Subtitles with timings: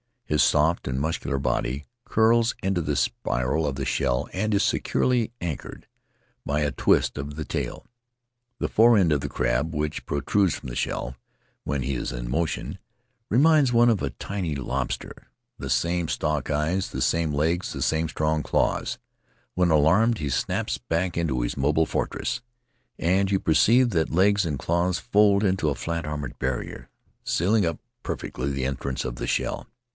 [0.25, 5.31] His soft and muscular body curls into the spiral of the shell and is securely
[5.41, 5.87] anchored
[6.45, 7.85] by a twist of the tail.
[8.57, 11.17] The fore end of the crab, which protrudes from the shell
[11.65, 12.79] when he is in motion,
[13.29, 15.27] reminds Faery Lands of the South Seas one of a tiny lobster;
[15.59, 18.97] the same stalk eyes, the same legs, the same strong claws.
[19.53, 22.41] When alarmed he snaps back into his mobile fortress,
[22.97, 26.89] and you perceive that legs and claws fold into a fiat armored barrier,
[27.23, 29.67] sealing up perfectly the entrance of the shell.